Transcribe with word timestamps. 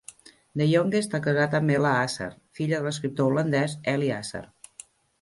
De 0.61 0.65
Jonge 0.69 1.01
està 1.05 1.19
casat 1.27 1.53
amb 1.59 1.75
Hella 1.75 1.93
Asser, 2.07 2.31
filla 2.61 2.79
de 2.83 2.89
l'escriptor 2.91 3.31
holandès 3.33 3.81
Eli 3.97 4.15
Asser. 4.21 4.47